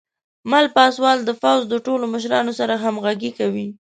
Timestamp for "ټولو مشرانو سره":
1.85-2.73